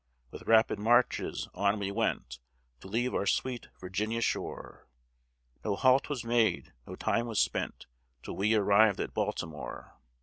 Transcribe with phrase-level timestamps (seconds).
[0.31, 2.39] With rapid marches on we went,
[2.79, 4.87] To leave our sweet Virginia shore,
[5.63, 7.85] No halt was made, no time was spent,
[8.23, 9.99] Till we arrived at Baltimore.